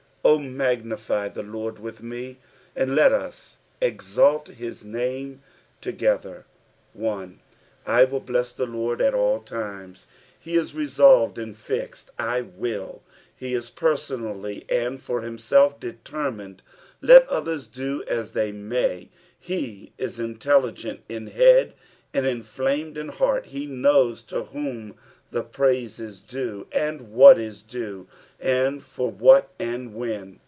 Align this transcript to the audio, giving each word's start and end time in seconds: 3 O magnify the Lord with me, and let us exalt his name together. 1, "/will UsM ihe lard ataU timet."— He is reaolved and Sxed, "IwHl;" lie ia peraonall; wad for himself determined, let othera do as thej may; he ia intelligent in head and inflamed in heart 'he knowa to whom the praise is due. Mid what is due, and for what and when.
3 0.23 0.33
O 0.33 0.37
magnify 0.37 1.27
the 1.29 1.41
Lord 1.41 1.79
with 1.79 2.03
me, 2.03 2.37
and 2.75 2.95
let 2.95 3.11
us 3.11 3.57
exalt 3.81 4.49
his 4.49 4.85
name 4.85 5.41
together. 5.81 6.45
1, 6.93 7.39
"/will 7.87 8.21
UsM 8.21 8.61
ihe 8.61 8.71
lard 8.71 8.99
ataU 8.99 9.43
timet."— 9.43 10.05
He 10.39 10.53
is 10.55 10.73
reaolved 10.75 11.39
and 11.39 11.55
Sxed, 11.55 12.11
"IwHl;" 12.19 12.59
lie 12.99 13.01
ia 13.41 13.61
peraonall; 13.61 14.63
wad 14.91 15.01
for 15.01 15.21
himself 15.21 15.79
determined, 15.79 16.61
let 17.01 17.27
othera 17.27 17.71
do 17.73 18.03
as 18.07 18.33
thej 18.33 18.53
may; 18.53 19.09
he 19.39 19.91
ia 19.99 20.09
intelligent 20.19 20.99
in 21.09 21.27
head 21.27 21.73
and 22.13 22.27
inflamed 22.27 22.95
in 22.95 23.09
heart 23.09 23.47
'he 23.47 23.65
knowa 23.65 24.17
to 24.27 24.43
whom 24.43 24.93
the 25.31 25.41
praise 25.43 25.97
is 25.97 26.19
due. 26.19 26.67
Mid 26.75 27.01
what 27.03 27.39
is 27.39 27.61
due, 27.61 28.05
and 28.41 28.83
for 28.83 29.09
what 29.09 29.49
and 29.57 29.95
when. 29.95 30.37